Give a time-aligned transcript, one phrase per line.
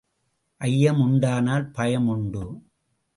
[0.61, 2.43] ஐயம் உண்டானால் பயம் உண்டு.